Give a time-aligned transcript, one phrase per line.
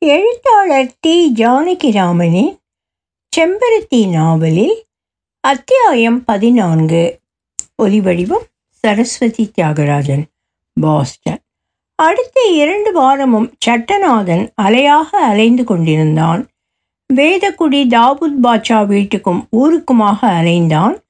[0.00, 1.32] எழுத்தாளர் டி.
[1.34, 2.56] ஜானகிராமனின்
[3.36, 4.84] செம்பருத்தி நாவலில்
[5.40, 7.18] அத்தியாயம் பதினான்கு.
[7.82, 10.22] ஒலிவடிவம் சரஸ்வதி தியாகராஜன்
[10.80, 11.38] பாஸ்டன்.
[11.94, 16.48] அடுத்த இரண்டு வாரமும் சட்டநாதன் அலையாக அலைந்து கொண்டிருந்தான்.
[17.14, 21.02] வேதக்குடி தாவூத் பாட்சா வீட்டுக்கும் ஊருக்குமாக அலைந்தான்.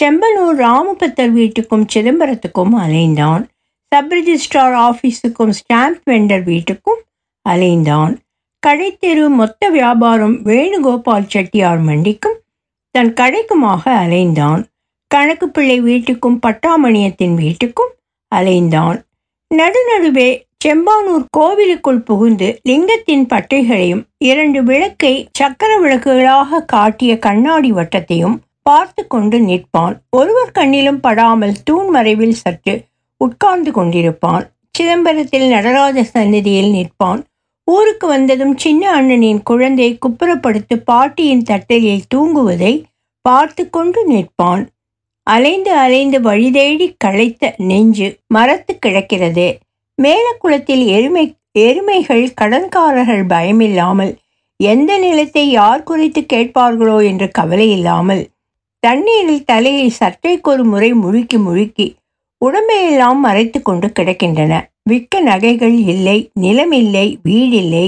[0.00, 3.46] செம்பனூர் ராமபத்தர் வீட்டுக்கும் சிதம்பரத்துக்கும் அலைந்தான்.
[3.86, 7.00] சப் ரிஜிஸ்ட்ரார் ஆஃபீஸுக்கும் ஸ்டாம்ப் வெண்டர் வீட்டுக்கும்
[7.48, 8.22] அலைந்தான்.
[8.66, 12.36] கடைத்தெரு மொத்த வியாபாரம் வேணுகோபால் செட்டியார் மண்டிக்கும்.
[12.90, 14.64] தன் கடைக்குமாக அலைந்தான்.
[15.06, 17.92] கணக்கு பிள்ளை வீட்டுக்கும் பட்டாமணியத்தின் வீட்டுக்கும்
[18.34, 18.98] அலைந்தான்.
[19.54, 29.38] நடுநடுவே செம்பானூர் கோவிலுக்குள் புகுந்து லிங்கத்தின் பட்டைகளையும் இரண்டு விளக்கை சக்கர விளக்குகளாக காட்டிய கண்ணாடி வட்டத்தையும் பார்த்து கொண்டு
[29.38, 29.96] நிற்பான்.
[30.10, 32.84] ஒருவர் கண்ணிலும் படாமல் தூண் மறைவில் சற்று
[33.16, 34.46] உட்கார்ந்து கொண்டிருப்பான்.
[34.78, 37.22] சிதம்பரத்தில் நடராஜ சந்நிதியில் நிற்பான்.
[37.68, 42.74] ஊருக்கு வந்ததும் சின்ன அண்ணனின் குழந்தை குப்புறப்படுத்து பாட்டியின் தட்டையில் தூங்குவதை
[43.20, 44.64] பார்த்து கொண்டு நிற்பான்.
[45.22, 49.46] அலைந்து அலைந்து வழிதேடி களைத்த நெஞ்சு மரத்து கிடக்கிறது.
[50.02, 51.24] மேலக்குளத்தில் எருமை
[51.58, 54.12] எருமைகள் கடன்காரர்கள் பயமில்லாமல்
[54.56, 58.22] எந்த நிலத்தை யார் குறித்து கேட்பார்களோ என்று கவலை இல்லாமல்
[58.82, 61.86] தண்ணீரில் தலையை சற்றைக்கொரு முறை முழுக்கி முழுக்கி
[62.40, 64.54] உடம்பையெல்லாம் மறைத்து கொண்டு கிடக்கின்றன.
[64.86, 67.86] விற்க நகைகள் இல்லை நிலம் இல்லை வீடில்லை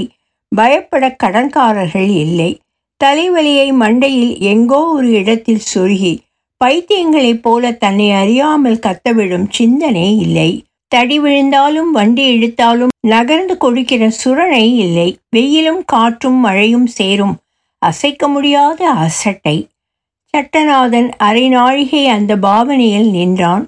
[0.55, 2.59] பயப்பட கடன்காரர்கள் இல்லை.
[3.03, 6.13] தலைவலியை மண்டையில் எங்கோ ஒரு இடத்தில் சொருகி
[6.65, 10.49] பைத்தியங்களைப் போல தன்னை அறியாமல் கத்தவிடும் சிந்தனை இல்லை.
[10.87, 15.17] தடி விழுந்தாலும் வண்டி இழுத்தாலும் நகர்ந்து கொடுக்கிற சுரணை இல்லை.
[15.29, 17.35] வெயிலும் காற்றும் மழையும் சேரும்.
[17.81, 19.57] அசைக்க முடியாத அசட்டை.
[20.33, 23.65] சட்டநாதன் அரை நாழிகை அந்த பாவனையில் நின்றான்.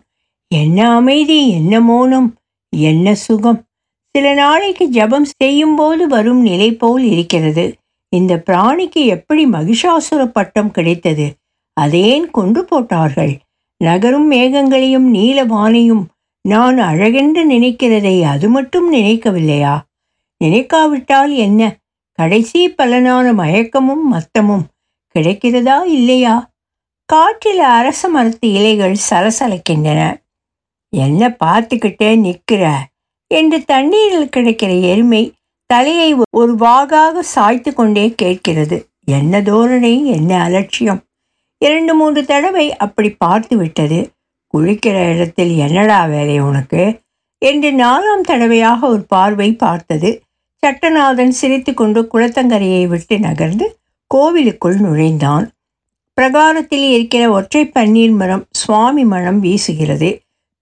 [0.48, 2.30] என்ன அமைதி என்ன மோனம்.
[2.70, 3.64] என்ன சுகம்?
[4.12, 7.76] சில நாளைக்கு ஜபம் செய்யும்போது வரும் நிலை போல் இருக்கிறது.
[8.10, 11.34] இந்த பிராணிக்கு எப்படி மகிஷாசுர பட்டம் கிடைத்தது?
[11.74, 13.38] அதேன் கொண்டு போட்டார்கள்.
[13.78, 16.04] நகரும் மேகங்களையும் நீலவானையும்
[16.42, 19.80] நான் அழகென்று நினைக்கிறதை அது மட்டும் நினைக்கவில்லையா?
[20.46, 21.78] நினைக்காவிட்டால் என்ன?
[22.12, 24.66] கடைசி பலனான மயக்கமும் மத்தமும்
[25.16, 26.50] கிடைக்கிறதா இல்லையா?
[27.06, 30.18] காற்றில் அரச மரத்து இலைகள் சலசலக்கின்றன.
[30.90, 32.88] என்ன பார்த்துக்கிட்டே நிற்கிற
[33.28, 35.34] என்று தண்ணீரில் கிடைக்கிற எருமை
[35.66, 38.90] தலையை ஒரு வாகாக சாய்த்து கொண்டே கேட்கிறது.
[39.06, 40.06] என்ன தோரணை?
[40.06, 41.02] என்ன அலட்சியம்?
[41.58, 44.12] இரண்டு மூன்று தடவை அப்படி பார்த்து விட்டது.
[44.54, 47.00] குளிக்கிற இடத்தில் என்னடா வேலை உனக்கு?
[47.38, 50.22] என்று நாலாம் தடவையாக ஒரு பார்வை பார்த்தது.
[50.64, 53.78] சட்டநாதன் சிரித்து கொண்டு குளத்தங்கரையை விட்டு நகர்ந்து
[54.08, 55.52] கோவிலுக்குள் நுழைந்தான்.
[56.14, 60.10] பிரகாரத்தில் இருக்கிற ஒற்றை பன்னீர் மரம் சுவாமி மனம் வீசுகிறது.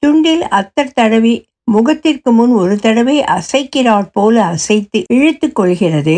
[0.04, 1.34] துண்டில் அத்தர் தடவி
[1.72, 6.16] முகத்திற்கு முன் ஒரு தடவை அசைக்கிறாற் போல அசைத்து இழுத்து கொள்கிறது.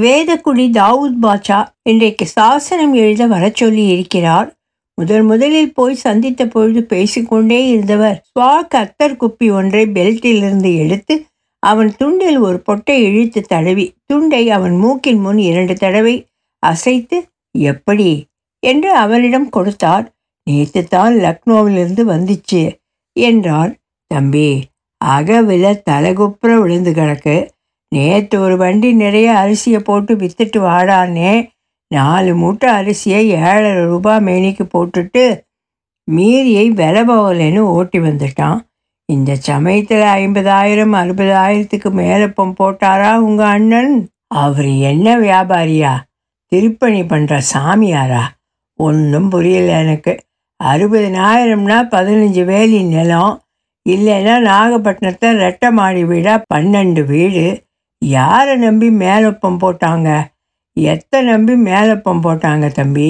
[0.00, 4.48] வேதக்குடி தாவூத் பாட்சா இன்றைக்கு சாசனம் எழுத வர சொல்லி இருக்கிறார்
[4.98, 11.14] முதல் முதலில் போய் சந்தித்த பொழுது பேசிக்கொண்டே இருந்தவர் ஸ்வாக் அத்தர் குப்பி ஒன்றை பெல்ட்டிலிருந்து எடுத்து
[11.62, 16.14] அவன் துண்டில் ஒரு பொட்டை இழுத்து தடவி துண்டை அவன் மூக்கின் முன் இரண்டு தடவை
[16.62, 17.18] அசைத்து
[17.54, 18.10] எப்படி?
[18.62, 20.04] என்று அவனிடம் கொடுத்தார்.
[20.46, 22.62] நேற்று தான் லக்னோவிலிருந்து வந்துச்சு.
[23.12, 23.74] என்றார்
[24.06, 24.64] தம்பி
[25.04, 27.48] அகவில தலைகுப்புற விழுந்து கிடக்கு.
[27.88, 31.48] நேற்று ஒரு வண்டி நிறைய அரிசியை போட்டு வித்துட்டு வாடானே
[31.86, 35.40] நாலு மூட்டை அரிசியை ஏழரை ரூபா மேனிக்கு போட்டுட்டு
[36.04, 38.60] மீறியை விலை போகலைன்னு ஓட்டி வந்துட்டான்.
[39.04, 44.08] இந்த சமயத்தில் ஐம்பதாயிரம் அறுபதாயிரத்துக்கு மேலப்பம் போட்டாரா உங்கள் அண்ணன்?
[44.26, 45.92] அவர் என்ன வியாபாரியா?
[46.46, 48.22] திருப்பணி பண்ணுற சாமியாரா?
[48.74, 50.18] ஒன்றும் புரியல எனக்கு.
[50.70, 53.34] அறுபதினாயிரம்னா பதினஞ்சு வேலி நிலம்
[53.86, 57.46] இல்லைன்னா நாகப்பட்டினத்தை ரெட்டை மாடி வீடாக பன்னெண்டு வீடு.
[58.02, 60.08] யாரை நம்பி மேலப்பம் போட்டாங்க?
[60.76, 63.08] எத்தை நம்பி மேலப்பம் போட்டாங்க தம்பி?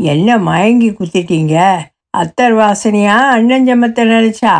[0.00, 1.56] என்ன மயங்கி குத்திட்டீங்க?
[2.18, 4.54] அத்தர் வாசனையா அண்ணஞ்சமத்தை நினச்சா?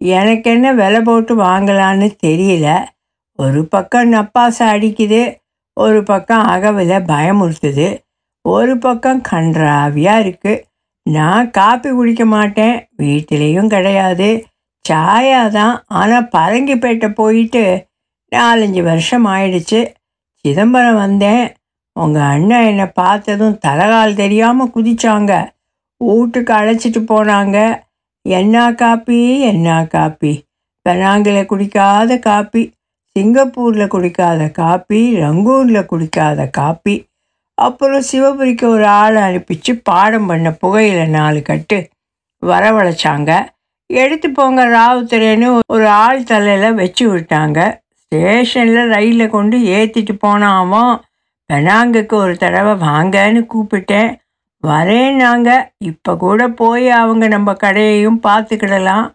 [0.00, 2.68] எனக்கு என்ன விலை போட்டு வாங்கலான்னு தெரியல.
[3.38, 5.20] ஒரு பக்கம் நப்பாசை அடிக்குது
[5.76, 7.88] ஒரு பக்கம் அகவில் பயமுறுத்துது
[8.44, 10.62] ஒரு பக்கம் கன்றாவியாக இருக்குது
[11.02, 12.88] நான் காப்பி குடிக்க மாட்டேன்.
[12.98, 14.44] வீட்டிலையும் கிடையாது.
[14.88, 17.86] சாயா தான் ஆனால் பரங்கிப்பேட்டை போயிட்டு
[18.36, 19.94] நாலஞ்சு வருஷம் ஆயிடுச்சு.
[20.36, 21.54] சிதம்பரம் வந்தேன்.
[21.92, 25.48] உங்கள் அண்ணன் என்னை பார்த்ததும் தலைகால் தெரியாமல் குதிச்சாங்க.
[25.96, 27.82] வீட்டுக்கு அழைச்சிட்டு போனாங்க.
[28.22, 29.40] என்ன காப்பி?
[29.40, 30.44] என்ன காப்பி?
[30.88, 32.72] பெனாங்கில் குடிக்காத காப்பி.
[33.12, 35.16] சிங்கப்பூரில் குடிக்காத காப்பி.
[35.16, 37.09] ரங்கூனில் குடிக்காத காப்பி.
[37.64, 41.78] அப்புறம் சிவபுரிக்கு ஒரு ஆள் அனுப்பிச்சு பாடம் பண்ண புகையில நாலு கட்டு
[42.42, 43.30] வரவழைச்சாங்க.
[43.86, 47.58] எடுத்து போங்க ராவுத்துறேன்னு ஒரு ஆள் தலையில் வச்சு விட்டாங்க.
[48.02, 50.94] ஸ்டேஷனில் ரயிலில் கொண்டு ஏற்றிட்டு போனாவும்
[51.50, 54.10] பெனாங்குக்கு ஒரு தடவை வாங்கன்னு கூப்பிட்டேன்.
[54.62, 55.50] வரேன்னாங்க
[55.84, 59.06] இப்போ கூட போய் அவங்க நம்ம கடையையும் பார்த்துக்கிடலாம்.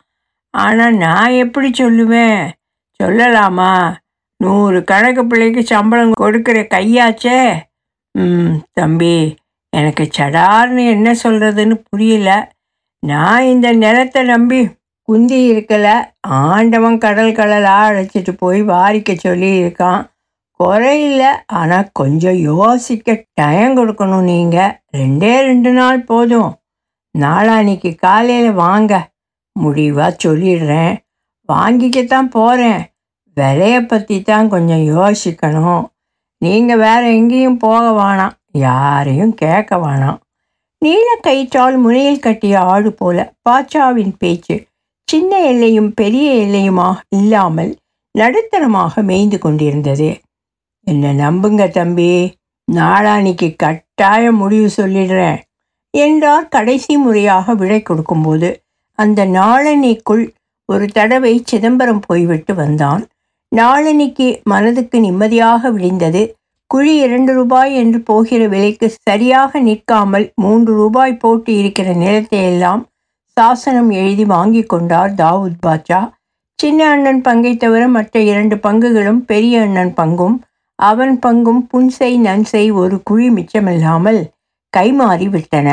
[0.53, 2.41] ஆனால் நான் எப்படி சொல்லுவேன்?
[2.99, 3.93] சொல்லலாமா?
[4.39, 7.39] நூறு கணக்கு பிள்ளைக்கு சம்பளம் கொடுக்குற கையாச்சே.
[8.73, 9.15] தம்பி
[9.73, 12.29] எனக்கு சடார்னு என்ன சொல்கிறதுன்னு புரியல.
[13.03, 14.59] நான் இந்த நிலத்தை நம்பி
[15.07, 15.95] குந்தி இருக்கலை
[16.43, 20.03] ஆண்டவன் கடல் கடலாக அழைச்சிட்டு போய் வாரிக்க சொல்லி இருக்கான்
[20.59, 21.23] குறையில
[21.59, 26.51] ஆனால் கொஞ்சம் யோசிக்க டைம் கொடுக்கணும் நீங்கள் ரெண்டே ரெண்டு நாள் போதும்.
[27.15, 28.93] நாளான்னைக்கு காலையில் வாங்க.
[29.55, 30.93] முடிவாக சொல்லிடுறேன்.
[31.49, 32.81] வாங்கிக்கத்தான் போகிறேன்
[33.37, 35.83] விலையை பற்றி தான் கொஞ்சம் யோசிக்கணும்.
[36.45, 38.35] நீங்கள் வேற எங்கேயும் போக வேணாம்.
[38.65, 40.19] யாரையும் கேட்க வேணாம்.
[40.81, 43.17] நீல கயிற்றால் முனையில் கட்டிய ஆடு போல
[43.49, 44.55] பாச்சாவின் பேச்சு
[45.07, 47.71] சின்ன எல்லையும் பெரிய எல்லையுமாக இல்லாமல்
[48.15, 50.09] நடுத்தரமாக மேய்ந்து கொண்டிருந்தது.
[50.87, 52.09] என்னை நம்புங்க தம்பி
[52.67, 55.39] நாளானிக்கு கட்டாய முடிவு சொல்லிடுறேன்
[55.93, 58.49] என்றார் கடைசி முறையாக விடை கொடுக்கும்போது
[58.99, 60.23] அந்த நாளனைக்குள்
[60.69, 63.03] ஒரு தடவை சிதம்பரம் போய்விட்டு வந்தான்.
[63.57, 66.23] நாளினிக்கு மனதுக்கு நிம்மதியாக விழிந்தது.
[66.71, 72.81] குழி இரண்டு ரூபாய் என்று போகிற விலைக்கு சரியாக நிற்காமல் மூன்று ரூபாய் போட்டு இருக்கிற நிலத்தை எல்லாம்
[73.37, 76.01] சாசனம் எழுதி வாங்கி கொண்டார் தாவூத் பாட்சா
[76.59, 80.35] சின்ன அண்ணன் பங்கை தவிர மற்ற இரண்டு பங்குகளும் பெரிய அண்ணன் பங்கும்
[80.79, 84.21] அவன் பங்கும் புன்சை நன்சை ஒரு குழி மிச்சமில்லாமல்
[84.77, 85.67] கைமாறி விட்டன.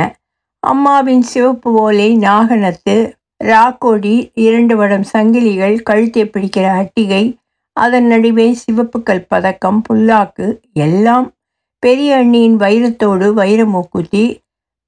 [0.63, 2.97] அம்மாவின் சிவப்பு ஓலை நாகனத்து
[3.45, 7.25] ராக்கோடி இரண்டு வடம் சங்கிலிகள் கழுத்தை பிடிக்கிற அட்டிகை
[7.73, 11.35] அதன் நடுவே சிவப்பு கல் பதக்கம் புல்லாக்கு எல்லாம்
[11.79, 14.43] பெரிய அண்ணியின் வைரத்தோடு வைர மூக்குத்தி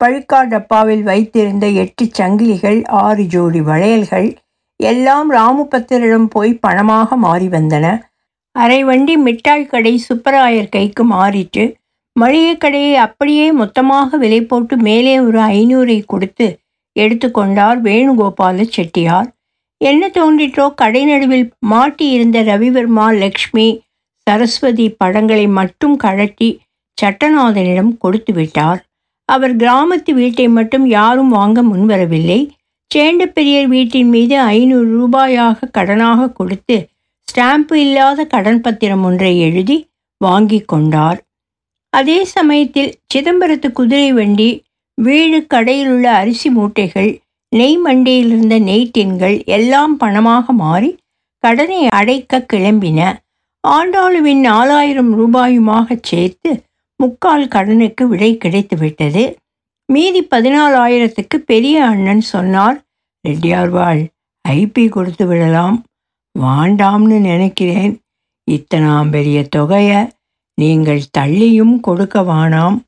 [0.05, 4.37] பழுக்கா டப்பாவில் வைத்திருந்த எட்டு சங்கிலிகள் ஆறு ஜோடி வளையல்கள்
[4.77, 8.01] எல்லாம் ராமுபத்திரிடம் போய் பணமாக மாறி வந்தன.
[8.53, 11.75] அரை வண்டி மிட்டாய் கடை சுப்பராயர் கைக்கு மாறிட்டு
[12.13, 16.61] மளிகை கடையை அப்படியே மொத்தமாக விலை போட்டு மேலே ஒரு ஐநூறை கொடுத்து
[16.93, 19.34] எடுத்துக்கொண்டார் வேணுகோபால செட்டியார்
[19.85, 23.69] என்ன தோன்றிற்றோ கடை நடுவில் மாட்டியிருந்த ரவிவர்மா லக்ஷ்மி
[24.27, 26.49] சரஸ்வதி படங்களை மட்டும் கழட்டி
[26.99, 28.81] சட்டநாதனிடம் கொடுத்து விட்டார்
[29.29, 32.41] அவர் கிராமத்து வீட்டை மட்டும் யாரும் வாங்க முன்வரவில்லை.
[32.91, 36.77] சேண்ட பெரியர் வீட்டின் மீது ஐநூறு ரூபாயாக கடனாக கொடுத்து
[37.29, 39.77] ஸ்டாம்பு இல்லாத கடன் பத்திரம் ஒன்றை எழுதி
[40.21, 41.19] வாங்கி கொண்டார்.
[41.93, 44.49] அதே சமயத்தில் சிதம்பரத்து குதிரை வண்டி
[44.99, 47.11] வீடு கடையில் உள்ள அரிசி மூட்டைகள்
[47.57, 48.57] நெய் மண்டியில் இருந்த
[49.45, 50.97] எல்லாம் பணமாக மாறி
[51.39, 53.01] கடனை அடைக்க கிளம்பின.
[53.69, 56.63] ஆண்டாளுவின் நாலாயிரம் ரூபாயுமாகச் சேர்த்து
[56.97, 59.35] முக்கால் கடனுக்கு விடை கிடைத்துவிட்டது
[59.87, 62.85] மீதி பதினாலாயிரத்துக்கு பெரிய அண்ணன் சொன்னார்
[63.29, 64.03] ரெட்டியார்வாள்
[64.49, 65.85] ஐபி கொடுத்து விடலாம்.
[66.41, 68.01] வாண்டாம்னு நினைக்கிறேன்.
[68.51, 70.01] இத்தனாம் பெரிய தொகையை
[70.55, 72.79] நீங்கள் தள்ளியும் கொடுக்க வேணாம்.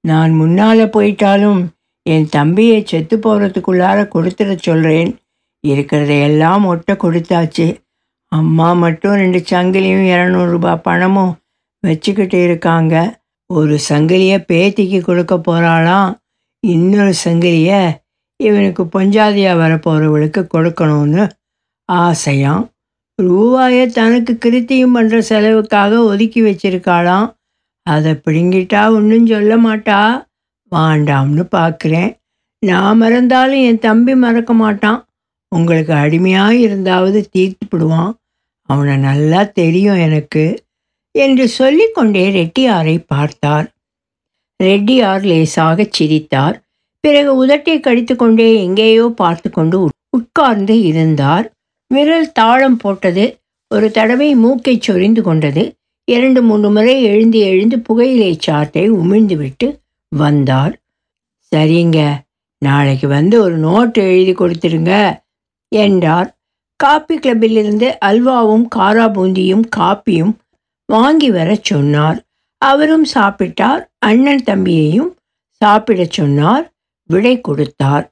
[0.00, 1.62] நான் முன்னால் போயிட்டாலும்
[2.12, 5.10] என் தம்பியை செத்து போகிறதுக்குள்ளார கொடுத்துட சொல்கிறேன்
[5.64, 7.66] இருக்கிறதையெல்லாம் ஒட்ட கொடுத்தாச்சு.
[8.32, 11.34] அம்மா மட்டும் ரெண்டு சங்கிலியும் இரநூறுபா பணமும்
[11.84, 12.94] வச்சுக்கிட்டு இருக்காங்க.
[13.50, 16.10] ஒரு சங்கிலியை பேத்திக்கு கொடுக்க போகிறாளாம்
[16.64, 17.80] இன்னொரு சங்கிலியை
[18.40, 21.24] இவனுக்கு பொஞ்சாதியாக வரப்போகிறவளுக்கு கொடுக்கணும்னு
[21.88, 22.64] ஆசையாம்.
[23.18, 27.28] ரூபாயை தனக்கு கிருத்தியும் பண்ணுற செலவுக்காக ஒதுக்கி வச்சிருக்காளாம்.
[27.86, 30.00] அதை பிடுங்கிட்டா ஒன்றும் சொல்ல மாட்டா.
[30.72, 32.12] வாண்டாம்னு பார்க்குறேன்.
[32.62, 35.00] நான் மறந்தாலும் என் தம்பி மறக்க மாட்டான்.
[35.52, 38.12] உங்களுக்கு அடிமையாக இருந்தாவது தீர்த்துப்பிடுவான்
[38.68, 40.44] அவனை நல்லா தெரியும் எனக்கு
[41.14, 43.66] என்று சொல்லிக்கொண்டே ரெட்டியாரை பார்த்தார்.
[44.60, 46.56] ரெட்டியார் லேசாகச் சிரித்தார்.
[47.00, 49.78] பிறகு உதட்டை கடித்துக்கொண்டே எங்கேயோ பார்த்து கொண்டு
[50.10, 51.46] உட்கார்ந்து இருந்தார்.
[51.94, 53.24] விரல் தாளம் போட்டது
[53.74, 55.62] ஒரு தடவை மூக்கைச் சொரிந்து கொண்டது
[56.08, 59.68] இரண்டு மூன்று முறை எழுந்து எழுந்து புகையிலை சாட்டை உமிழ்ந்துவிட்டு
[60.16, 60.74] வந்தார்
[61.52, 62.00] சரிங்க
[62.62, 64.92] நாளைக்கு வந்து ஒரு நோட்டு எழுதி கொடுத்துருங்க
[65.72, 66.28] என்றார்.
[66.76, 70.34] காப்பி கிளப்பிலிருந்து அல்வாவும் காரா பூந்தியும் காப்பியும்
[70.88, 72.18] வாங்கி வரச் சொன்னார்.
[72.62, 73.82] அவரும் சாப்பிட்டார்.
[73.98, 75.10] அண்ணன் தம்பியையும்
[75.60, 76.64] சாப்பிடச் சொன்னார்.
[77.10, 78.06] விடை கொடுத்தார்.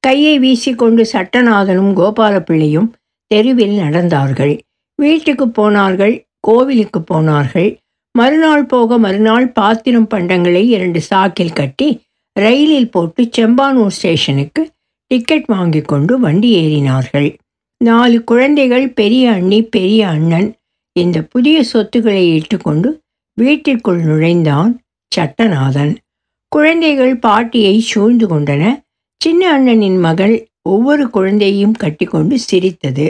[0.00, 2.88] கையை வீசிக்கொண்டு சட்டநாதனும் கோபாலப்பிள்ளையும்
[3.30, 4.54] தெருவில் நடந்தார்கள்.
[4.94, 7.70] வீட்டுக்கு போனார்கள் கோவிலுக்கு போனார்கள்.
[8.18, 11.88] மறுநாள் போக மறுநாள் பாத்திரம் பண்டங்களை இரண்டு சாக்கில் கட்டி
[12.36, 14.62] ரயிலில் போட்டு செம்பானூர் ஸ்டேஷனுக்கு
[15.10, 17.28] டிக்கெட் வாங்கி கொண்டு வண்டி ஏறினார்கள்.
[17.80, 20.48] நாலு குழந்தைகள் பெரிய அண்ணி பெரிய அண்ணன்
[20.96, 22.88] இந்த புதிய சொத்துக்களை இட்டுக்கொண்டு
[23.38, 24.72] வீட்டிற்குள் நுழைந்தான்
[25.12, 25.92] சட்டநாதன்.
[26.52, 28.64] குழந்தைகள் பாட்டியை சூழ்ந்து கொண்டன.
[29.20, 30.34] சின்ன அண்ணனின் மகள்
[30.68, 33.06] ஒவ்வொரு குழந்தையும் கட்டிக்கொண்டு சிரித்தது.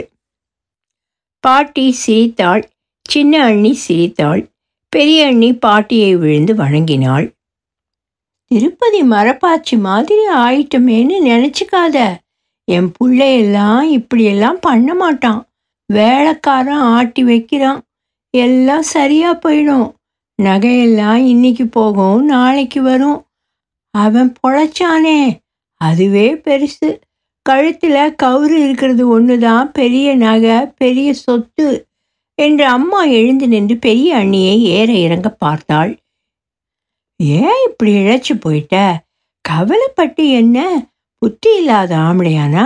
[1.43, 2.63] பாட்டி சிரித்தாள்
[3.09, 4.41] சின்ன அண்ணி சிரித்தாள்.
[4.89, 7.31] பெரிய அண்ணி பாட்டியை விழுந்து வணங்கினாள்.
[8.45, 12.15] திருப்பதி மரப்பாச்சி மாதிரி ஆயிட்டமேன்னு நினச்சிக்காத.
[12.63, 15.49] என் பிள்ளையெல்லாம் இப்படியெல்லாம் பண்ண மாட்டான்.
[15.93, 17.81] வேலைக்காரன் ஆட்டி வைக்கிறான்.
[18.37, 19.93] எல்லாம் சரியாக போயிடும்.
[20.43, 23.25] நகையெல்லாம் இன்னைக்கு போகும் நாளைக்கு வரும்.
[23.91, 25.37] அவன் பொழைச்சானே.
[25.75, 26.99] அதுவே பெருசு.
[27.41, 31.88] கழுத்தில் கவுறு இருக்கிறது ஒன்று தான் பெரிய நகை பெரிய சொத்து.
[32.39, 35.91] என்று அம்மா எழுந்து நின்று பெரிய அண்ணியை ஏற இறங்க பார்த்தாள்.
[37.15, 38.75] ஏன் இப்படி இழைச்சி போயிட்ட?
[39.41, 40.57] கவலைப்பட்டு என்ன?
[41.17, 42.65] புத்தி இல்லாத ஆம்பளையானா?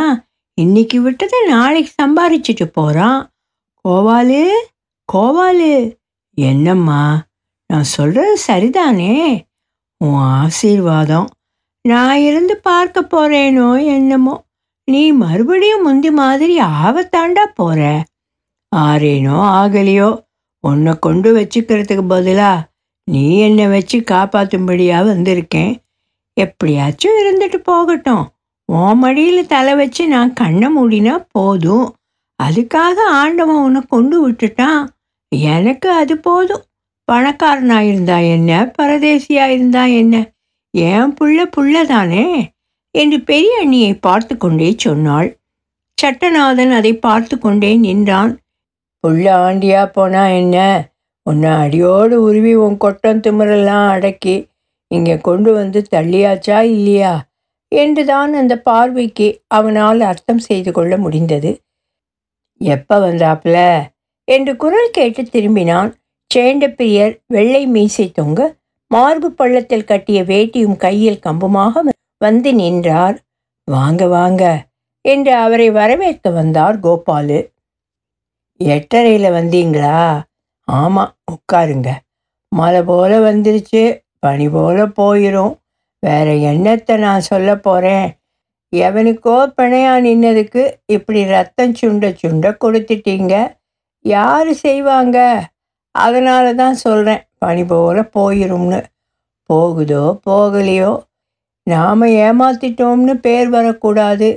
[0.54, 3.32] இன்னைக்கு விட்டதை நாளைக்கு சம்பாரிச்சிட்டு போகிறான்
[3.86, 4.44] கோவாலு?
[5.14, 5.74] கோவாலு?
[6.38, 7.04] என்னம்மா?
[7.68, 9.14] நான் சொல்கிறது சரிதானே?
[9.98, 11.30] உன் ஆசீர்வாதம்.
[11.88, 14.36] நான் இருந்து பார்க்க போகிறேனோ என்னமோ?
[14.92, 17.82] நீ மறுபடியும் முந்தி மாதிரி ஆவத்தாண்டா போகிற
[18.76, 20.24] ஆறேனோ ஆகலையோ?
[20.60, 22.72] உன்னை கொண்டு வச்சுக்கிறதுக்கு பதிலாக
[23.12, 25.74] நீ என்னை வச்சு காப்பாற்றும்படியாக வந்திருக்கேன்.
[26.34, 28.28] எப்படியாச்சும் இருந்துட்டு போகட்டும்.
[28.66, 31.96] உன் மடியில் தலை வச்சு நான் கண்ணை மூடினா போதும்.
[32.44, 34.88] அதுக்காக ஆண்டவன் உன்னை கொண்டு விட்டுட்டான்
[35.30, 36.64] எனக்கு அது போதும்.
[37.12, 38.74] பணக்காரனாக இருந்தா என்ன?
[38.82, 40.32] பரதேசியாக இருந்தா என்ன?
[40.70, 42.52] என் புள்ள புள்ள தானே
[42.92, 45.38] என்று பெரிய அண்ணியை பார்த்து கொண்டே சொன்னாள்.
[45.98, 48.43] சட்டநாதன் அதை பார்த்து கொண்டே நின்றான்.
[49.04, 50.58] உள்ள ஆண்டியா போனா என்ன?
[51.26, 54.36] உன்னை அடியோடு உருவி உன் கொட்டம் திமிரெல்லாம் அடக்கி
[54.92, 57.14] இங்கே கொண்டு வந்து தள்ளியாச்சா இல்லையா?
[57.72, 61.52] என்றுதான் அந்த பார்வைக்கு அவனால் அர்த்தம் செய்து கொள்ள முடிந்தது.
[62.62, 63.58] எப்போ வந்தாப்ல
[64.28, 65.92] என்று குரல் கேட்டு திரும்பினான்
[66.32, 68.42] சேண்டப்பிரியர் வெள்ளை மீசை தொங்க
[68.92, 71.84] மார்பு பள்ளத்தில் கட்டிய வேட்டியும் கையில் கம்புமாக
[72.18, 73.18] வந்து நின்றார்.
[73.68, 74.44] வாங்க வாங்க
[75.06, 77.40] என்று அவரை வரவேற்க வந்தார் கோபாலு.
[78.60, 79.98] எட்டரையில் வந்தீங்களா?
[80.68, 81.90] ஆமாம் உட்காருங்க.
[82.52, 83.84] மழை போல் வந்துருச்சு
[84.20, 85.54] பனி போல் போயிடும்
[86.00, 88.08] வேற என்னத்தை நான் சொல்ல போகிறேன்
[88.74, 93.34] எவனுக்கோ பிணையா நின்னதுக்கு இப்படி ரத்தம் சுண்ட சுண்ட கொடுத்துட்டீங்க.
[94.06, 95.18] யார் செய்வாங்க?
[95.96, 98.80] அதனால தான் சொல்கிறேன் பனி போல் போயிரும்னு.
[99.50, 100.92] போகுதோ போகலையோ?
[101.68, 104.30] நாம் ஏமாத்திட்டோம்னு பேர் வரக்கூடாது.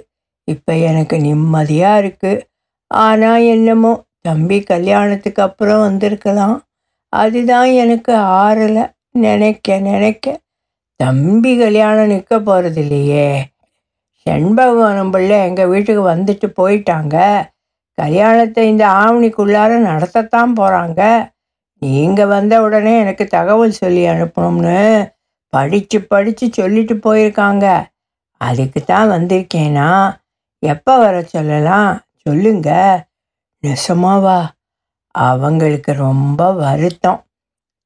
[0.49, 2.44] இப்போ எனக்கு நிம்மதியாக இருக்குது
[2.90, 3.92] ஆனால் என்னமோ
[4.26, 6.56] தம்பி கல்யாணத்துக்கு அப்புறம் வந்திருக்கலாம்.
[7.12, 8.85] அதுதான் எனக்கு ஆறலை.
[9.26, 10.26] நினைக்க நினைக்க.
[11.00, 13.28] தம்பி கல்யாணம் நிற்க போகிறது இல்லையே
[14.26, 17.16] செண்பகவனம் பிள்ளை எங்கள் வீட்டுக்கு வந்துட்டு போயிட்டாங்க.
[17.99, 21.02] கல்யாணத்தை இந்த ஆவணிக்குள்ளார நடத்தத்தான் போகிறாங்க
[21.83, 24.80] நீங்கள் வந்த உடனே எனக்கு தகவல் சொல்லி அனுப்பணும்னு
[25.52, 27.66] படித்து படித்து சொல்லிட்டு போயிருக்காங்க.
[28.40, 29.90] அதுக்கு தான் வந்திருக்கேனா?
[30.62, 31.90] எப்போ வர சொல்லலாம்?
[32.23, 33.02] சொல்லுங்கள்
[33.66, 34.38] நெசமாவா?
[35.14, 37.20] அவங்களுக்கு ரொம்ப வருத்தம்.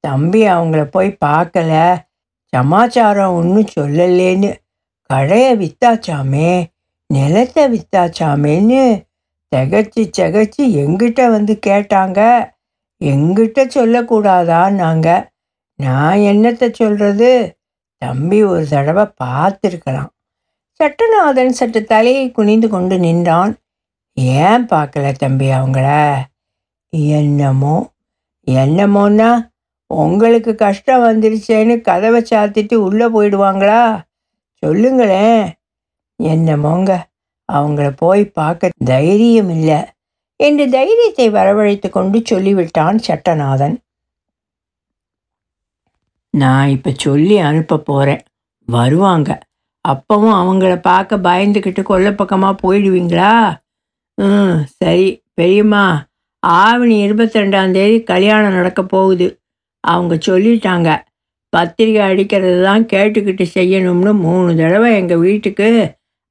[0.00, 1.72] தம்பி அவங்கள போய் பார்க்கல.
[2.52, 4.50] சமாச்சாரம் ஒன்றும் சொல்லலேன்னு.
[5.10, 6.50] கடையை வித்தாச்சாமே?
[7.06, 9.08] நிலத்தை வித்தாச்சாமேன்னு
[9.56, 12.20] திகச்சு செகச்சு எங்கிட்ட வந்து கேட்டாங்க.
[13.04, 15.28] எங்கிட்ட சொல்லக்கூடாதா நாங்கள்
[15.78, 17.58] நான் என்னத்தை சொல்கிறது
[18.02, 20.10] தம்பி ஒரு தடவை பார்த்துருக்கலாம்.
[20.80, 23.52] சட்டநாதன் சற்று தலையை குனிந்து கொண்டு நின்றான்.
[24.16, 25.88] ஏன் பார்க்கல தம்பி அவங்கள?
[27.16, 27.76] என்னமோ
[28.46, 29.30] என்னமோன்னா
[29.90, 34.02] உங்களுக்கு கஷ்டம் வந்துருச்சேன்னு கதவை சாத்திட்டு உள்ளே போயிடுவாங்களா?
[34.54, 35.44] சொல்லுங்களேன்.
[36.22, 36.90] என்னமோங்க
[37.48, 39.78] அவங்கள போய் பார்க்க தைரியம் இல்லை.
[40.36, 43.76] என்று தைரியத்தை வரவழைத்து கொண்டு சொல்லிவிட்டான் சட்டநாதன்.
[46.30, 48.22] நான் இப்போ சொல்லி அனுப்ப போகிறேன்
[48.68, 49.30] வருவாங்க.
[49.88, 53.59] அப்பவும் அவங்கள பார்க்க பயந்துக்கிட்டு கொல்ல பக்கமாக போயிடுவீங்களா?
[54.20, 55.84] ம் சரி பெரியம்மா.
[56.42, 59.26] ஆவணி இருபத்தி ரெண்டாம் தேதி கல்யாணம் நடக்க போகுது.
[59.84, 60.88] அவங்க சொல்லிட்டாங்க
[61.52, 65.68] பத்திரிக்கை அடிக்கிறது தான் கேட்டுக்கிட்டு செய்யணும்னு மூணு தடவை எங்கள் வீட்டுக்கு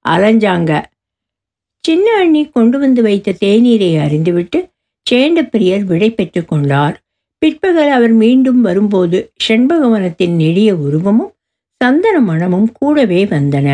[0.06, 0.72] அலைஞ்சாங்க.
[1.84, 4.60] சின்ன அண்ணி கொண்டு வந்து வைத்த தேநீரை அறிந்துவிட்டு
[5.12, 6.96] சேண்டப்பிரியர் விடை பெற்று கொண்டார்.
[7.42, 9.18] பிற்பகல் அவர் மீண்டும் வரும்போது
[9.48, 11.34] செண்பகவனத்தின் நெடிய உருவமும்
[11.82, 13.68] சந்தன மணமும் கூடவே வந்தன.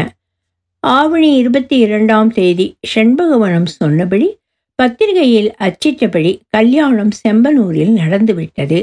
[0.85, 2.65] ஆவணி இருபத்தி இரண்டாம் தேதி
[2.95, 4.27] செண்பகவனம் சொன்னபடி
[4.79, 8.79] பத்திரிகையில் அச்சிட்டபடி கல்யாணம் செம்பனூரில் நடந்துவிட்டது.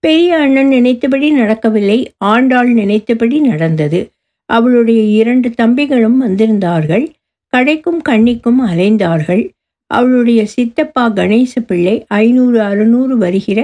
[0.00, 4.00] பெரிய அண்ணன் நினைத்தபடி நடக்கவில்லை ஆண்டாள் நினைத்தபடி நடந்தது.
[4.48, 7.06] அவளுடைய இரண்டு தம்பிகளும் வந்திருந்தார்கள்
[7.52, 9.42] கடைக்கும் கண்ணிக்கும் அலைந்தார்கள்.
[9.90, 13.60] அவளுடைய சித்தப்பா கணேச பிள்ளை ஐநூறு அறுநூறு வருகிற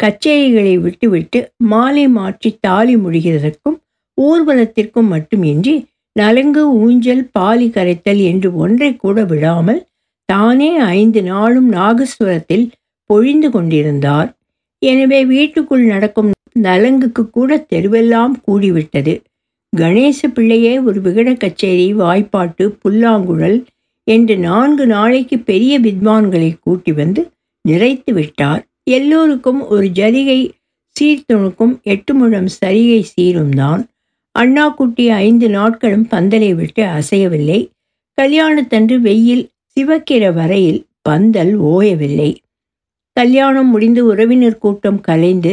[0.00, 3.78] கச்சேரிகளை விட்டுவிட்டு மாலை மாற்றி தாலி முடிகிறதற்கும்
[4.18, 5.76] ஊர்வலத்திற்கும் மட்டுமின்றி
[6.16, 9.80] நலங்கு ஊஞ்சல் பாலி கரைத்தல் என்று ஒன்றை கூட விடாமல்
[10.28, 12.66] தானே ஐந்து நாளும் நாகஸ்வரத்தில்
[13.10, 14.28] பொழிந்து கொண்டிருந்தார்.
[14.82, 19.14] எனவே வீட்டுக்குள் நடக்கும் நலங்குக்கு கூட தெருவெல்லாம் கூடிவிட்டது.
[19.72, 23.58] கணேச பிள்ளையே ஒரு விகட கச்சேரி வாய்ப்பாட்டு புல்லாங்குழல்
[24.06, 27.22] என்று நான்கு நாளைக்கு பெரிய வித்வான்களை கூட்டி வந்து
[27.64, 28.62] நிறைத்து விட்டார்.
[28.90, 30.40] எல்லோருக்கும் ஒரு ஜரிகை
[30.96, 33.82] சீர்துணுக்கும் எட்டு முழம் சரிகை சீரும் தான்
[34.34, 37.60] அண்ணா குட்டி ஐந்து நாட்களும் பந்தலை விட்டு அசையவில்லை.
[38.18, 42.30] கல்யாணத்தன்று வெயில் சிவக்கிற வரையில் பந்தல் ஓயவில்லை.
[43.16, 45.52] கல்யாணம் முடிந்து உறவினர் கூட்டம் கலைந்து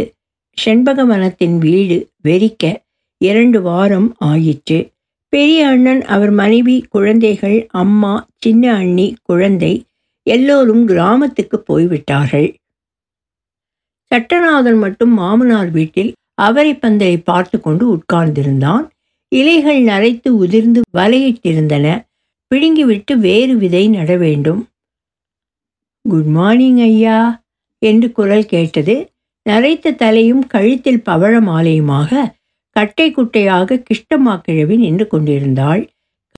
[0.57, 2.63] செண்பகவனத்தின் வீடு வெறிக்க
[3.21, 4.79] இரண்டு வாரம் ஆயிற்று.
[5.33, 9.73] பெரிய அண்ணன் அவர் மனைவி குழந்தைகள் அம்மா சின்ன அண்ணி குழந்தை
[10.27, 12.47] எல்லோரும் கிராமத்துக்கு போய்விட்டார்கள்.
[14.11, 18.85] சட்டநாதன் மட்டும் மாமனார் வீட்டில் அவரை பந்தலை பார்த்து கொண்டு உட்கார்ந்திருந்தான்.
[19.31, 21.87] இலைகள் நரைத்து உதிர்ந்து வலையிட்டிருந்தன.
[22.51, 24.61] பிடுங்கிவிட்டு வேறு விதை நட வேண்டும்.
[26.05, 27.19] குட் மார்னிங் ஐயா
[27.81, 28.95] என்று குரல் கேட்டது.
[29.45, 32.11] நரைத்த தலையும் கழுத்தில் பவழ மாலையுமாக
[32.75, 35.83] கட்டை குட்டையாக கிஷ்டமா கிழவி நின்று கொண்டிருந்தாள்.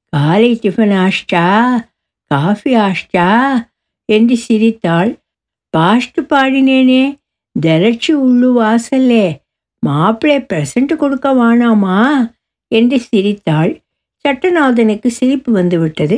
[0.09, 1.47] காலை டிஃபன் ஆஷ்டா
[2.31, 3.29] காஃபி ஆஷ்டா
[4.09, 5.11] என்று சிரித்தாள்.
[5.73, 7.03] பாஸ்ட் பாடினேனே
[7.55, 9.25] திரட்சி உள்ளு வாசல்லே
[9.79, 11.99] மாப்பிள்ளை பிரசன்ட் கொடுக்க வேணாமா
[12.71, 13.71] என்று சிரித்தாள்.
[14.25, 16.17] சட்டநாதனுக்கு சிரிப்பு வந்துவிட்டது.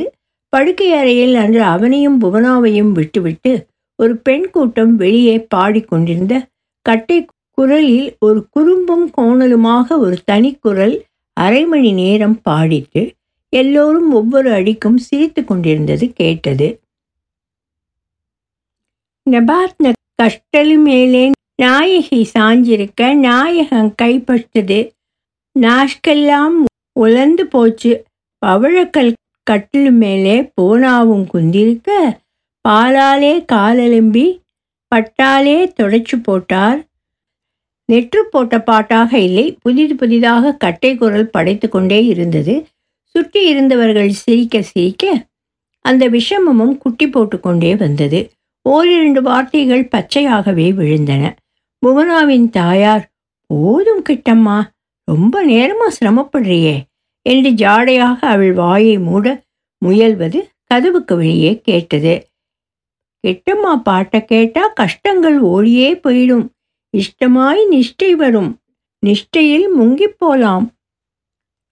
[0.52, 3.52] படுக்கை அறையில் அன்று அவனையும் புவனாவையும் விட்டுவிட்டு
[3.98, 6.34] ஒரு பெண் கூட்டம் வெளியே பாடிக்கொண்டிருந்த
[6.86, 7.18] கட்டை
[7.58, 10.94] குரலில் ஒரு குறும்பும் கோணலுமாக ஒரு தனிக்குரல்
[11.36, 13.02] அரை மணி நேரம் பாடிட்டு
[13.52, 16.68] எல்லோரும் ஒவ்வொரு அடிக்கும் சிரித்து கொண்டிருந்தது கேட்டது.
[19.26, 19.92] நபாத்ன
[20.22, 21.24] கஷ்டலு மேலே
[21.62, 24.78] நாயகி சாஞ்சிருக்க நாயகம் கைப்பட்டது
[25.56, 26.56] நாஷ்கெல்லாம்
[26.96, 27.92] உலர்ந்து போச்சு.
[28.42, 29.12] பவழக்கல்
[29.50, 31.90] கட்டிலு மேலே பூனாவும் குந்திருக்க
[32.68, 34.26] பாலாலே காலெலும்பி
[34.92, 36.80] பட்டாலே தொடச்சு போட்டார்.
[37.88, 42.54] நெற்று போட்ட பாட்டாக இல்லை புதிது புதிதாக கட்டை குரல் படைத்து கொண்டே இருந்தது.
[43.14, 45.04] சுற்றி இருந்தவர்கள் சிரிக்க சிரிக்க
[45.84, 48.20] அந்த விஷமமும் குட்டி போட்டுக்கொண்டே வந்தது.
[48.66, 51.24] ஓரிரண்டு வார்த்தைகள் பச்சையாகவே விழுந்தன.
[51.86, 53.10] புவனாவின் தாயார்
[53.46, 54.70] போதும் கிட்டம்மா
[55.04, 56.76] ரொம்ப நேரமா சிரமப்படுறியே
[57.22, 59.42] என்று ஜாடையாக அவள் வாயை மூட
[59.84, 62.28] முயல்வது கதவுக்கு வெளியே கேட்டது.
[63.26, 66.48] கிட்டம்மா பாட்டை கேட்டா கஷ்டங்கள் ஓடியே போயிடும்.
[66.96, 68.60] இஷ்டமாய் நிஷ்டை வரும்.
[69.06, 70.70] நிஷ்டையில் முங்கிப் போலாம்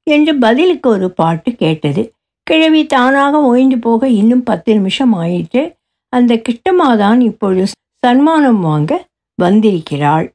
[0.02, 2.14] என்று பதிலுக்கு ஒரு பாட்டு கேட்டது.
[2.42, 5.76] கிழவி தானாக ஓய்ந்து போக இன்னும் பத்து நிமிஷம் ஆயிட்டு
[6.08, 7.66] அந்த கிட்டமாதான் இப்பொழுது
[8.06, 9.08] சன்மானம் வாங்க
[9.40, 10.34] வந்திருக்கிறாள்.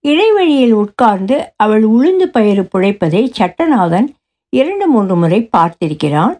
[0.00, 4.08] இடைவெளியில் உட்கார்ந்து அவள் உளுந்து பயிறு புழைப்பதை சட்டநாதன்
[4.48, 6.36] இரண்டு மூன்று முறை பார்த்திருக்கிறான்.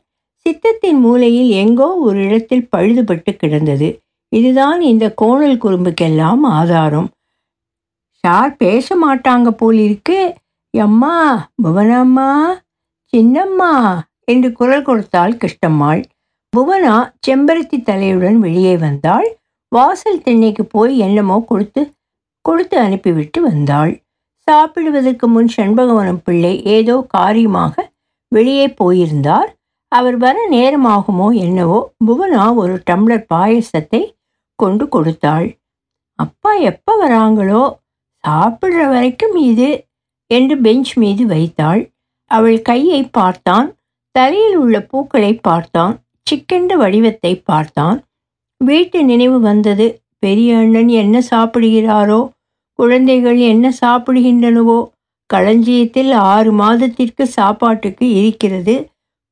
[0.46, 3.88] சித்தத்தின் மூலையில் எங்கோ ஒரு இடத்தில் பழுதுபட்டு கிடந்தது.
[4.28, 7.08] இதுதான் இந்த கோணல் குறும்புக்கெல்லாம் ஆதாரம்.
[8.10, 10.34] சார் பேச மாட்டாங்க போலிருக்கு.
[10.70, 11.16] எம்மா
[11.62, 12.30] புவனம்மா
[13.12, 13.74] சின்னம்மா
[14.24, 16.00] என்று குரல் கொடுத்தாள் கிருஷ்ணம்மாள்.
[16.56, 19.37] புவனா செம்பருத்தி தலையுடன் வெளியே வந்தாள்.
[19.72, 21.82] வாசல் திண்ணைக்கு போய் என்னமோ கொடுத்து
[22.44, 23.92] கொடுத்து அனுப்பிவிட்டு வந்தாள்.
[24.48, 27.74] சாப்பிடுவதற்கு முன் செண்பகவனம் பிள்ளை ஏதோ காரியமாக
[28.32, 29.50] வெளியே போயிருந்தார்.
[29.92, 34.02] அவர் வர நேரமாகுமோ என்னவோ புவனா ஒரு டம்ளர் பாயசத்தை
[34.58, 35.48] கொண்டு கொடுத்தாள்.
[36.18, 37.62] அப்பா எப்போ வராங்களோ?
[38.24, 39.68] சாப்பிட்ற வரைக்கும் இது
[40.30, 41.82] என்று பெஞ்ச் மீது வைத்தாள்.
[42.30, 43.68] அவள் கையை பார்த்தான்.
[44.14, 45.94] தலையில் உள்ள பூக்களை பார்த்தான்.
[46.26, 47.98] சிக்கென்ற வடிவத்தை பார்த்தான்.
[48.60, 49.86] வீட்டு நினைவு வந்தது.
[50.18, 52.20] பெரிய அண்ணன் என்ன சாப்பிடுகிறாரோ
[52.78, 54.78] குழந்தைகள் என்ன சாப்பிடுகின்றனவோ
[55.30, 58.74] களஞ்சியத்தில் ஆறு மாதத்திற்கு சாப்பாட்டுக்கு இருக்கிறது.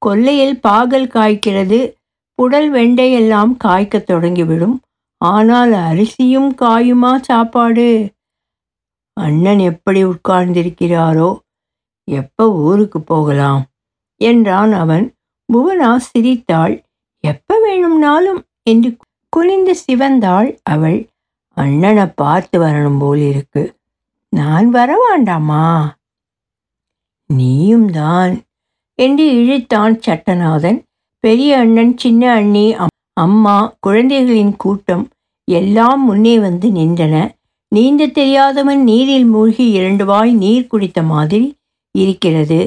[0.02, 1.78] கொல்லையில் பாகல் காய்க்கிறது.
[2.38, 4.76] புடல் வெண்டை எல்லாம் காய்க்கத் தொடங்கிவிடும்.
[5.20, 7.88] ஆனால் அரிசியும் காயுமா சாப்பாடு?
[9.16, 11.30] அண்ணன் எப்படி உட்கார்ந்திருக்கிறாரோ
[12.08, 13.62] எப்போ ஊருக்கு போகலாம்?
[14.20, 15.06] என்றான் அவன்.
[15.52, 16.74] புவனா சிரித்தாள்.
[17.24, 18.90] எப்போ வேணும்னாலும் என்று
[19.36, 21.08] குனிந்து சிவந்தாள் அவள்.
[21.56, 23.62] அண்ணனை பார்த்து வரணும் போல் இருக்கு.
[24.28, 25.96] நான் வர வேண்டாமா
[27.26, 28.42] நீயும் தான்
[28.94, 30.78] என்று இழுத்தான் சட்டநாதன்.
[31.20, 32.74] பெரிய அண்ணன் சின்ன அண்ணி
[33.12, 35.08] அம்மா குழந்தைகளின் கூட்டம்
[35.44, 37.34] எல்லாம் முன்னே வந்து நின்றன.
[37.68, 41.56] நீந்த தெரியாதவன் நீரில் மூழ்கி இரண்டு வாய் நீர் குடித்த மாதிரி
[41.94, 42.60] இருக்கிறது.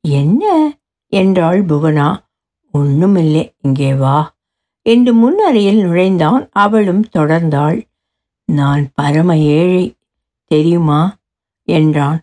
[0.00, 0.72] என்ன?
[1.12, 2.08] என்றாள் புவனா.
[2.74, 4.16] ஒன்றுமில்லை இங்கே வா.
[4.86, 6.48] என்று முன் அறையில் நுழைந்தான்.
[6.52, 7.78] அவளும் தொடர்ந்தாள்.
[8.44, 9.94] நான் பரம ஏழை
[10.50, 11.00] தெரியுமா?
[11.68, 12.20] என்றான்.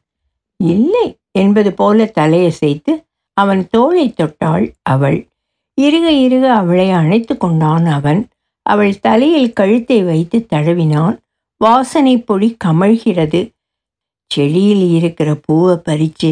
[0.59, 2.93] இல்லை என்பது போல தலையசைத்து
[3.37, 5.19] அவன் தோளை தொட்டாள் அவள்.
[5.81, 8.21] இருக இருக அவளை அணைத்து கொண்டான் அவன்.
[8.65, 11.15] அவள் தலையில் கழுத்தை வைத்து தழுவினான்
[11.57, 13.41] வாசனை பொடி கமழ்கிறது.
[14.31, 16.31] செடியில் இருக்கிற பூவை பறித்து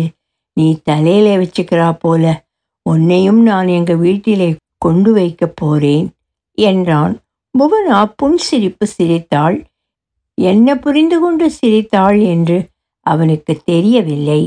[0.54, 2.24] நீ தலையில வச்சுக்கிறா போல.
[2.90, 6.08] உன்னையும் நான் எங்கள் வீட்டிலே கொண்டு வைக்க போறேன்.
[6.70, 7.14] என்றான்.
[7.60, 9.58] புவனா புன்சிரிப்பு சிரித்தாள்.
[10.38, 12.58] என்ன புரிந்து கொண்டு சிரித்தாள் என்று
[13.06, 14.42] அவனுக்கு தெரியவில்லை.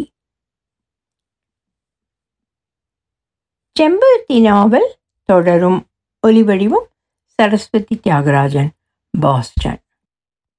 [3.76, 4.88] செம்பருத்தி நாவல்
[5.28, 5.80] தொடரும்.
[6.26, 6.88] ஒலிவடிவம்
[7.34, 8.70] சரஸ்வதி தியாகராஜன்
[9.20, 9.83] பாஸ்டன்.